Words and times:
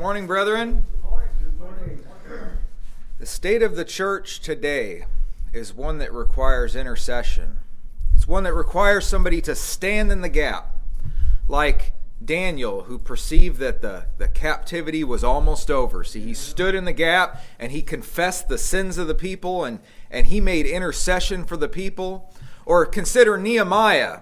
morning, 0.00 0.26
brethren. 0.26 0.82
The 3.18 3.26
state 3.26 3.62
of 3.62 3.76
the 3.76 3.84
church 3.84 4.40
today 4.40 5.04
is 5.52 5.74
one 5.74 5.98
that 5.98 6.10
requires 6.10 6.74
intercession. 6.74 7.58
It's 8.14 8.26
one 8.26 8.44
that 8.44 8.54
requires 8.54 9.06
somebody 9.06 9.42
to 9.42 9.54
stand 9.54 10.10
in 10.10 10.22
the 10.22 10.30
gap, 10.30 10.74
like 11.48 11.92
Daniel, 12.24 12.84
who 12.84 12.98
perceived 12.98 13.58
that 13.58 13.82
the, 13.82 14.06
the 14.16 14.28
captivity 14.28 15.04
was 15.04 15.22
almost 15.22 15.70
over. 15.70 16.02
See, 16.02 16.22
he 16.22 16.32
stood 16.32 16.74
in 16.74 16.86
the 16.86 16.94
gap 16.94 17.42
and 17.58 17.70
he 17.70 17.82
confessed 17.82 18.48
the 18.48 18.56
sins 18.56 18.96
of 18.96 19.06
the 19.06 19.14
people 19.14 19.66
and, 19.66 19.80
and 20.10 20.28
he 20.28 20.40
made 20.40 20.64
intercession 20.64 21.44
for 21.44 21.58
the 21.58 21.68
people. 21.68 22.32
Or 22.64 22.86
consider 22.86 23.36
Nehemiah 23.36 24.20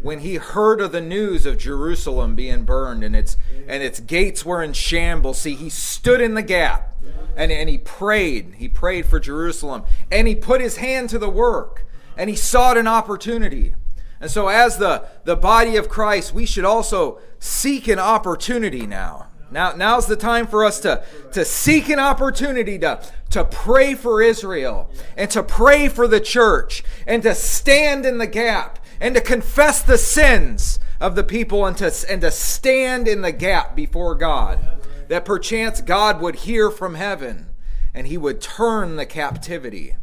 when 0.00 0.20
he 0.20 0.36
heard 0.36 0.80
of 0.80 0.92
the 0.92 1.00
news 1.00 1.46
of 1.46 1.58
Jerusalem 1.58 2.34
being 2.34 2.64
burned 2.64 3.04
and 3.04 3.14
its 3.14 3.36
and 3.68 3.82
its 3.82 4.00
gates 4.00 4.44
were 4.44 4.62
in 4.62 4.72
shambles. 4.72 5.38
See, 5.38 5.54
he 5.54 5.70
stood 5.70 6.20
in 6.20 6.34
the 6.34 6.42
gap 6.42 6.96
and, 7.36 7.52
and 7.52 7.68
he 7.68 7.78
prayed. 7.78 8.54
He 8.56 8.68
prayed 8.68 9.06
for 9.06 9.20
Jerusalem. 9.20 9.84
And 10.10 10.26
he 10.26 10.34
put 10.34 10.60
his 10.60 10.76
hand 10.76 11.10
to 11.10 11.18
the 11.18 11.28
work 11.28 11.86
and 12.16 12.28
he 12.28 12.36
sought 12.36 12.76
an 12.76 12.88
opportunity. 12.88 13.74
And 14.20 14.30
so, 14.30 14.48
as 14.48 14.78
the, 14.78 15.08
the 15.24 15.34
body 15.34 15.76
of 15.76 15.88
Christ, 15.88 16.32
we 16.32 16.46
should 16.46 16.64
also 16.64 17.18
seek 17.40 17.88
an 17.88 17.98
opportunity 17.98 18.86
now. 18.86 19.26
Now, 19.50 19.72
now's 19.72 20.06
the 20.06 20.16
time 20.16 20.46
for 20.46 20.64
us 20.64 20.80
to, 20.80 21.04
to 21.32 21.44
seek 21.44 21.88
an 21.90 21.98
opportunity 21.98 22.78
to, 22.78 23.02
to 23.30 23.44
pray 23.44 23.94
for 23.94 24.22
Israel 24.22 24.90
and 25.16 25.30
to 25.32 25.42
pray 25.42 25.88
for 25.88 26.08
the 26.08 26.20
church 26.20 26.82
and 27.06 27.22
to 27.24 27.34
stand 27.34 28.06
in 28.06 28.18
the 28.18 28.26
gap 28.26 28.78
and 29.02 29.16
to 29.16 29.20
confess 29.20 29.82
the 29.82 29.98
sins 29.98 30.78
of 31.00 31.16
the 31.16 31.24
people 31.24 31.66
and 31.66 31.76
to, 31.76 31.92
and 32.08 32.20
to 32.20 32.30
stand 32.30 33.08
in 33.08 33.20
the 33.20 33.32
gap 33.32 33.74
before 33.74 34.14
God. 34.14 34.60
That 35.08 35.24
perchance 35.24 35.80
God 35.80 36.20
would 36.20 36.36
hear 36.36 36.70
from 36.70 36.94
heaven 36.94 37.48
and 37.92 38.06
he 38.06 38.16
would 38.16 38.40
turn 38.40 38.94
the 38.94 39.04
captivity. 39.04 39.96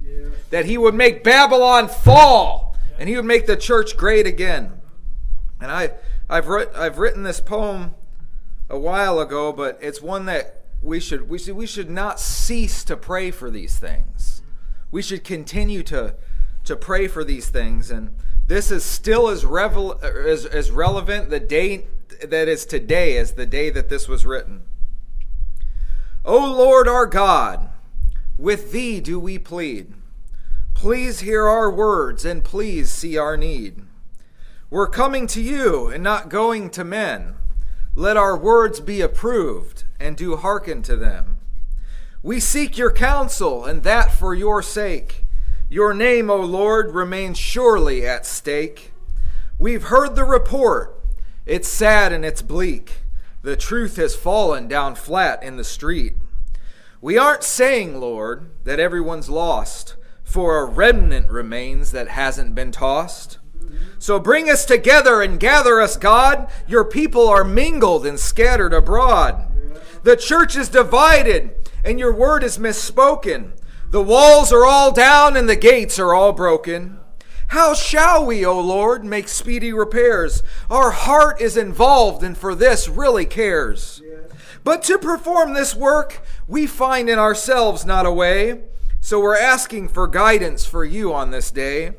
That 0.50 0.66
he 0.66 0.78
would 0.78 0.94
make 0.94 1.24
Babylon 1.24 1.88
fall 1.88 2.78
and 3.00 3.08
he 3.08 3.16
would 3.16 3.26
make 3.26 3.48
the 3.48 3.56
church 3.56 3.96
great 3.96 4.28
again. 4.28 4.82
And 5.62 5.72
I, 5.72 5.92
I've, 6.30 6.50
writ, 6.50 6.70
I've 6.76 7.00
written 7.00 7.24
this 7.24 7.40
poem 7.40 7.96
a 8.70 8.78
while 8.78 9.22
ago, 9.22 9.54
but 9.54 9.80
it's 9.82 10.02
one 10.02 10.26
that 10.26 10.66
we 10.84 11.00
should, 11.00 11.30
we 11.30 11.40
should, 11.40 11.56
we 11.56 11.66
should 11.66 11.90
not 11.90 12.20
cease 12.20 12.84
to 12.84 12.98
pray 12.98 13.32
for 13.32 13.50
these 13.50 13.80
things. 13.80 14.42
We 14.92 15.02
should 15.02 15.24
continue 15.24 15.84
to, 15.84 16.16
to 16.66 16.76
pray 16.76 17.08
for 17.08 17.24
these 17.24 17.48
things. 17.48 17.90
And 17.90 18.14
this 18.50 18.72
is 18.72 18.84
still 18.84 19.30
as, 19.30 19.46
revel, 19.46 20.00
as, 20.02 20.44
as 20.44 20.72
relevant 20.72 21.30
the 21.30 21.40
day 21.40 21.86
that 22.28 22.48
is 22.48 22.66
today 22.66 23.16
as 23.16 23.34
the 23.34 23.46
day 23.46 23.70
that 23.70 23.90
this 23.90 24.08
was 24.08 24.26
written. 24.26 24.64
O 26.26 26.52
Lord 26.52 26.88
our 26.88 27.06
God, 27.06 27.70
with 28.40 28.72
thee 28.72 29.02
do 29.02 29.20
we 29.20 29.38
plead. 29.38 29.94
Please 30.74 31.20
hear 31.20 31.46
our 31.46 31.70
words 31.70 32.26
and 32.26 32.44
please 32.44 32.90
see 32.90 33.20
our 33.20 33.38
need. 33.38 33.84
We're 34.72 34.88
coming 34.88 35.28
to 35.28 35.42
you 35.42 35.88
and 35.90 36.02
not 36.04 36.30
going 36.30 36.72
to 36.72 36.84
men. 36.84 37.36
Let 37.94 38.18
our 38.18 38.36
words 38.36 38.80
be 38.80 39.00
approved 39.00 39.84
and 40.00 40.18
do 40.18 40.36
hearken 40.36 40.82
to 40.84 40.96
them. 40.96 41.38
We 42.24 42.40
seek 42.40 42.80
your 42.80 42.92
counsel 42.92 43.64
and 43.64 43.84
that 43.84 44.12
for 44.12 44.34
your 44.34 44.64
sake. 44.64 45.26
Your 45.72 45.94
name, 45.94 46.32
O 46.32 46.38
Lord, 46.38 46.96
remains 46.96 47.38
surely 47.38 48.04
at 48.04 48.26
stake. 48.26 48.92
We've 49.60 49.84
heard 49.84 50.16
the 50.16 50.24
report. 50.24 51.00
It's 51.46 51.68
sad 51.68 52.12
and 52.12 52.26
it's 52.26 52.42
bleak. 52.42 53.02
The 53.44 53.56
truth 53.56 53.98
has 53.98 54.16
fallen 54.16 54.68
down 54.68 54.96
flat 54.96 55.44
in 55.44 55.58
the 55.58 55.64
street. 55.64 56.16
We 57.02 57.20
aren't 57.20 57.44
saying, 57.44 58.00
Lord, 58.00 58.50
that 58.64 58.80
everyone's 58.80 59.30
lost 59.30 59.96
for 60.24 60.58
a 60.58 60.66
remnant 60.66 61.30
remains 61.30 61.92
that 61.92 62.08
hasn't 62.10 62.56
been 62.56 62.72
tossed. 62.72 63.38
So 64.00 64.20
bring 64.20 64.50
us 64.50 64.66
together 64.66 65.22
and 65.22 65.40
gather 65.40 65.80
us, 65.80 65.98
God. 65.98 66.50
Your 66.68 66.84
people 66.84 67.28
are 67.28 67.44
mingled 67.44 68.08
and 68.08 68.20
scattered 68.20 68.74
abroad. 68.74 69.46
The 70.02 70.16
church 70.16 70.56
is 70.56 70.68
divided, 70.68 71.52
and 71.84 72.00
your 72.00 72.14
word 72.14 72.44
is 72.44 72.58
misspoken. 72.58 73.52
The 73.92 74.04
walls 74.04 74.54
are 74.54 74.66
all 74.66 74.92
down, 74.92 75.36
and 75.36 75.50
the 75.50 75.56
gates 75.56 75.98
are 75.98 76.14
all 76.14 76.32
broken. 76.32 77.00
How 77.48 77.74
shall 77.74 78.24
we, 78.24 78.46
O 78.46 78.60
Lord, 78.60 79.04
make 79.04 79.28
speedy 79.28 79.74
repairs? 79.74 80.44
Our 80.70 80.92
heart 80.92 81.42
is 81.42 81.58
involved, 81.58 82.22
and 82.22 82.38
for 82.38 82.54
this 82.54 82.88
really 82.88 83.26
cares. 83.26 84.04
But 84.64 84.84
to 84.84 85.00
perform 85.00 85.54
this 85.54 85.74
work, 85.74 86.22
we 86.48 86.68
find 86.68 87.10
in 87.10 87.18
ourselves 87.18 87.84
not 87.84 88.06
a 88.06 88.12
way. 88.12 88.62
So 89.02 89.20
we're 89.20 89.38
asking 89.38 89.88
for 89.88 90.08
guidance 90.08 90.66
for 90.66 90.86
you 90.86 91.12
on 91.12 91.32
this 91.32 91.50
day. 91.50 91.94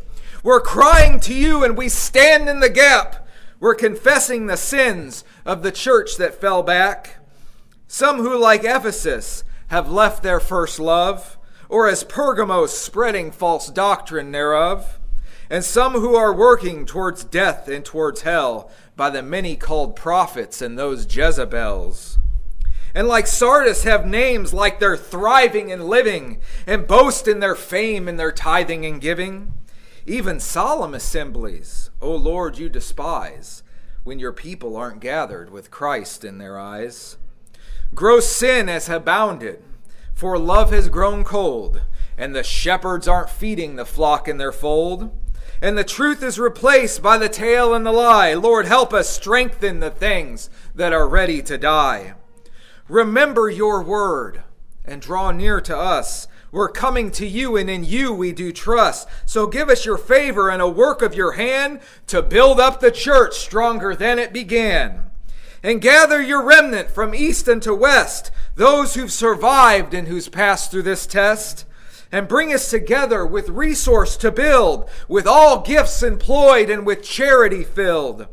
We're 0.44 0.60
crying 0.60 1.18
to 1.20 1.34
you 1.34 1.64
and 1.64 1.76
we 1.76 1.88
stand 1.88 2.48
in 2.48 2.60
the 2.60 2.70
gap. 2.70 3.26
We're 3.58 3.74
confessing 3.74 4.46
the 4.46 4.56
sins 4.56 5.24
of 5.44 5.62
the 5.62 5.72
church 5.72 6.16
that 6.18 6.40
fell 6.40 6.62
back. 6.62 7.16
Some 7.88 8.18
who, 8.18 8.38
like 8.38 8.64
Ephesus, 8.64 9.42
have 9.68 9.90
left 9.90 10.22
their 10.22 10.40
first 10.40 10.78
love, 10.78 11.38
or 11.70 11.88
as 11.88 12.04
Pergamos, 12.04 12.76
spreading 12.76 13.31
false 13.31 13.69
doctrine 13.70 14.32
thereof. 14.32 14.98
And 15.48 15.64
some 15.64 15.94
who 15.94 16.14
are 16.14 16.34
working 16.34 16.84
towards 16.84 17.25
death 17.25 17.66
and 17.66 17.84
towards 17.84 18.22
hell 18.22 18.70
by 18.94 19.08
the 19.08 19.22
many 19.22 19.56
called 19.56 19.97
prophets 19.97 20.60
and 20.60 20.78
those 20.78 21.06
Jezebels 21.12 22.19
and 22.94 23.06
like 23.06 23.26
Sardis 23.26 23.84
have 23.84 24.06
names 24.06 24.53
like 24.53 24.80
they're 24.80 24.97
thriving 24.97 25.70
and 25.70 25.84
living, 25.84 26.41
and 26.66 26.86
boast 26.86 27.28
in 27.28 27.41
their 27.41 27.54
fame 27.54 28.09
and 28.09 28.19
their 28.19 28.32
tithing 28.32 28.84
and 28.84 29.00
giving. 29.00 29.53
Even 30.06 30.41
solemn 30.41 30.94
assemblies, 30.94 31.91
O 32.00 32.14
Lord, 32.14 32.59
you 32.59 32.69
despise, 32.69 33.62
when 34.03 34.19
your 34.19 34.32
people 34.32 34.76
aren't 34.76 35.00
gathered 35.00 35.50
with 35.50 35.70
Christ 35.70 36.25
in 36.25 36.38
their 36.38 36.59
eyes. 36.59 37.16
Gross 37.94 38.26
sin 38.26 38.69
has 38.69 38.88
abounded, 38.88 39.62
for 40.20 40.38
love 40.38 40.70
has 40.70 40.91
grown 40.91 41.25
cold, 41.25 41.81
and 42.19 42.36
the 42.36 42.42
shepherds 42.42 43.08
aren't 43.08 43.31
feeding 43.31 43.76
the 43.76 43.86
flock 43.86 44.28
in 44.28 44.36
their 44.36 44.53
fold. 44.53 45.10
And 45.62 45.78
the 45.78 45.82
truth 45.82 46.22
is 46.22 46.38
replaced 46.38 47.03
by 47.03 47.16
the 47.16 47.31
tale 47.31 47.72
and 47.72 47.86
the 47.86 47.91
lie. 47.91 48.34
Lord, 48.34 48.66
help 48.66 48.92
us 48.92 49.09
strengthen 49.09 49.80
the 49.80 49.91
things 49.91 50.50
that 50.75 50.92
are 50.92 51.09
ready 51.09 51.41
to 51.44 51.56
die. 51.56 52.12
Remember 52.86 53.48
your 53.48 53.82
word 53.82 54.42
and 54.84 55.00
draw 55.00 55.30
near 55.30 55.59
to 55.62 55.75
us. 55.75 56.28
We're 56.53 56.69
coming 56.69 57.10
to 57.12 57.26
you, 57.26 57.56
and 57.56 57.70
in 57.70 57.82
you 57.82 58.12
we 58.12 58.32
do 58.32 58.53
trust. 58.53 59.09
So 59.25 59.47
give 59.47 59.70
us 59.70 59.86
your 59.86 59.97
favor 59.97 60.50
and 60.50 60.60
a 60.60 60.69
work 60.69 61.00
of 61.00 61.14
your 61.14 61.32
hand 61.32 61.80
to 62.09 62.20
build 62.20 62.60
up 62.60 62.80
the 62.80 62.91
church 62.91 63.38
stronger 63.38 63.94
than 63.94 64.19
it 64.19 64.34
began. 64.34 65.04
And 65.62 65.80
gather 65.80 66.20
your 66.20 66.42
remnant 66.42 66.91
from 66.91 67.14
east 67.14 67.48
and 67.48 67.62
to 67.62 67.75
west, 67.75 68.30
those 68.60 68.94
who've 68.94 69.10
survived 69.10 69.94
and 69.94 70.06
who's 70.06 70.28
passed 70.28 70.71
through 70.71 70.82
this 70.82 71.06
test. 71.06 71.65
And 72.12 72.28
bring 72.28 72.53
us 72.53 72.69
together 72.69 73.25
with 73.25 73.48
resource 73.48 74.16
to 74.19 74.31
build, 74.31 74.91
with 75.09 75.26
all 75.26 75.62
gifts 75.62 76.03
employed 76.03 76.69
and 76.69 76.84
with 76.84 77.03
charity 77.03 77.65
filled. 77.65 78.26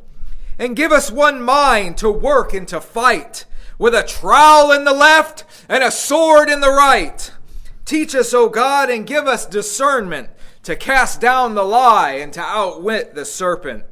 And 0.60 0.76
give 0.76 0.92
us 0.92 1.12
one 1.12 1.42
mind 1.42 1.98
to 1.98 2.10
work 2.10 2.54
and 2.54 2.68
to 2.70 2.82
fight 2.82 3.46
with 3.78 3.94
a 3.94 4.04
trowel 4.04 4.72
in 4.72 4.84
the 4.84 4.94
left 4.94 5.46
and 5.70 5.84
a 5.84 5.92
sword 5.92 6.50
in 6.50 6.59
the 6.59 6.72
right. 6.72 7.32
Teach 7.86 8.16
us, 8.16 8.34
O 8.34 8.50
God, 8.50 8.90
and 8.90 9.08
give 9.08 9.28
us 9.28 9.46
discernment 9.46 10.30
to 10.64 10.76
cast 10.76 11.22
down 11.22 11.56
the 11.56 11.64
lie 11.64 12.14
and 12.14 12.34
to 12.34 12.42
outwit 12.42 13.16
the 13.16 13.24
serpent, 13.24 13.86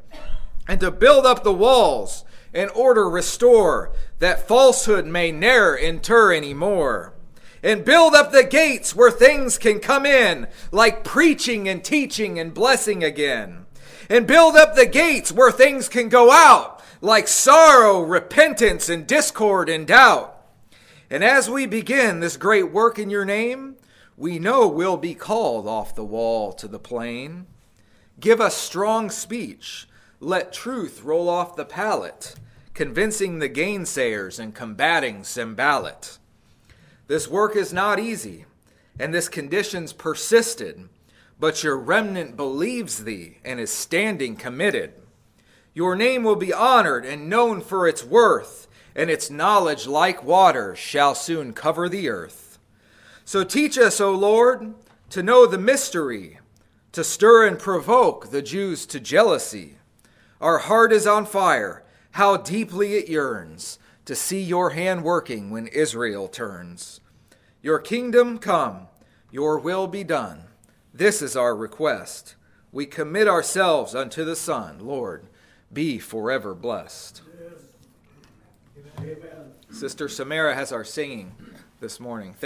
and 0.67 0.81
to 0.81 0.91
build 0.91 1.25
up 1.25 1.44
the 1.44 1.53
walls 1.53 2.25
and 2.55 2.71
order 2.71 3.07
restore, 3.07 3.91
that 4.19 4.47
falsehood 4.47 5.05
may 5.05 5.31
ne'er 5.31 5.78
enter 5.78 6.31
any 6.31 6.53
more. 6.53 7.13
And 7.61 7.84
build 7.84 8.16
up 8.16 8.31
the 8.31 8.43
gates 8.43 8.96
where 8.96 9.11
things 9.11 9.57
can 9.57 9.79
come 9.79 10.05
in, 10.05 10.47
like 10.72 11.03
preaching 11.03 11.67
and 11.67 11.84
teaching 11.84 12.40
and 12.40 12.53
blessing 12.53 13.03
again. 13.03 13.66
And 14.09 14.25
build 14.25 14.55
up 14.55 14.75
the 14.75 14.85
gates 14.85 15.31
where 15.31 15.52
things 15.52 15.90
can 15.90 16.09
go 16.09 16.31
out, 16.31 16.81
like 17.02 17.28
sorrow, 17.28 18.02
repentance, 18.02 18.87
and 18.87 19.05
discord 19.05 19.67
and 19.67 19.85
doubt. 19.85 20.31
And 21.09 21.23
as 21.23 21.49
we 21.49 21.66
begin 21.66 22.19
this 22.19 22.37
great 22.37 22.72
work 22.72 22.97
in 22.97 23.09
your 23.09 23.25
name, 23.25 23.75
we 24.16 24.40
know 24.40 24.67
we'll 24.67 24.97
be 24.97 25.16
called 25.16 25.67
off 25.67 25.93
the 25.93 26.05
wall 26.05 26.53
to 26.53 26.67
the 26.67 26.79
plain. 26.79 27.47
Give 28.19 28.40
us 28.40 28.55
strong 28.55 29.09
speech. 29.09 29.87
Let 30.19 30.53
truth 30.53 31.03
roll 31.03 31.28
off 31.28 31.55
the 31.55 31.66
palate, 31.66 32.35
convincing 32.75 33.39
the 33.39 33.47
gainsayers 33.47 34.37
and 34.37 34.53
combating 34.53 35.23
Sanballat. 35.23 36.17
This 37.07 37.25
work 37.25 37.55
is 37.55 37.72
not 37.72 37.99
easy, 37.99 38.45
and 38.99 39.13
this 39.13 39.29
condition's 39.29 39.93
persisted, 39.93 40.89
but 41.39 41.63
your 41.63 41.77
remnant 41.77 42.35
believes 42.35 43.05
thee 43.05 43.37
and 43.45 43.61
is 43.61 43.72
standing 43.72 44.35
committed. 44.35 44.93
Your 45.73 45.95
name 45.95 46.23
will 46.23 46.35
be 46.35 46.51
honored 46.51 47.05
and 47.05 47.29
known 47.29 47.61
for 47.61 47.87
its 47.87 48.03
worth, 48.03 48.67
and 48.93 49.09
its 49.09 49.29
knowledge, 49.29 49.87
like 49.87 50.23
waters, 50.23 50.78
shall 50.78 51.16
soon 51.16 51.53
cover 51.53 51.87
the 51.87 52.09
earth. 52.09 52.59
So 53.23 53.45
teach 53.45 53.78
us, 53.78 54.01
O 54.01 54.11
Lord, 54.11 54.73
to 55.11 55.23
know 55.23 55.45
the 55.45 55.57
mystery, 55.57 56.39
to 56.91 57.05
stir 57.05 57.47
and 57.47 57.57
provoke 57.57 58.31
the 58.31 58.41
Jews 58.41 58.85
to 58.87 58.99
jealousy. 58.99 59.78
Our 60.41 60.57
heart 60.59 60.91
is 60.91 61.07
on 61.07 61.25
fire, 61.25 61.84
how 62.16 62.38
deeply 62.38 62.94
it 62.94 63.09
yearns 63.09 63.78
to 64.06 64.16
see 64.16 64.41
your 64.41 64.70
hand 64.70 65.03
working 65.03 65.50
when 65.50 65.67
Israel 65.67 66.29
turns. 66.29 67.02
Your 67.62 67.78
kingdom 67.78 68.38
come, 68.38 68.88
your 69.32 69.59
will 69.59 69.85
be 69.85 70.02
done. 70.02 70.44
This 70.94 71.22
is 71.22 71.35
our 71.35 71.53
request. 71.53 72.35
We 72.72 72.85
commit 72.85 73.28
ourselves 73.28 73.94
unto 73.94 74.23
the 74.23 74.38
Son, 74.38 74.79
Lord, 74.79 75.26
be 75.73 76.00
forever 76.00 76.56
blessed. 76.56 77.22
Amen. 78.97 79.17
Sister 79.70 80.08
Samara 80.08 80.56
has 80.56 80.72
our 80.72 80.85
singing 80.85 81.35
this 81.82 82.00
morning. 82.00 82.34
Thank 82.34 82.44